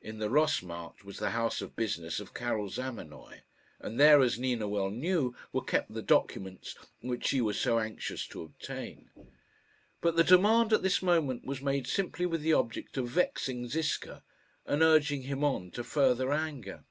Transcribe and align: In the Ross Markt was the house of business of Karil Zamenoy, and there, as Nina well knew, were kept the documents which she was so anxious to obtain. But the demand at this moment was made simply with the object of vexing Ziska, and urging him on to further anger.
In 0.00 0.18
the 0.18 0.30
Ross 0.30 0.62
Markt 0.62 1.04
was 1.04 1.18
the 1.18 1.28
house 1.32 1.60
of 1.60 1.76
business 1.76 2.18
of 2.18 2.32
Karil 2.32 2.70
Zamenoy, 2.70 3.40
and 3.78 4.00
there, 4.00 4.22
as 4.22 4.38
Nina 4.38 4.66
well 4.66 4.88
knew, 4.88 5.36
were 5.52 5.60
kept 5.62 5.92
the 5.92 6.00
documents 6.00 6.74
which 7.02 7.26
she 7.26 7.42
was 7.42 7.60
so 7.60 7.78
anxious 7.78 8.26
to 8.28 8.40
obtain. 8.40 9.10
But 10.00 10.16
the 10.16 10.24
demand 10.24 10.72
at 10.72 10.82
this 10.82 11.02
moment 11.02 11.44
was 11.44 11.60
made 11.60 11.86
simply 11.86 12.24
with 12.24 12.40
the 12.40 12.54
object 12.54 12.96
of 12.96 13.08
vexing 13.10 13.68
Ziska, 13.68 14.22
and 14.64 14.80
urging 14.82 15.20
him 15.24 15.44
on 15.44 15.70
to 15.72 15.84
further 15.84 16.32
anger. 16.32 16.84